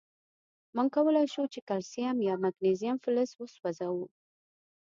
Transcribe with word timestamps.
مونږ 0.75 0.89
کولای 0.95 1.27
شو 1.33 1.43
چې 1.53 1.59
کلسیم 1.69 2.17
یا 2.27 2.35
مګنیزیم 2.43 2.95
فلز 3.03 3.29
وسوځوو. 3.35 4.05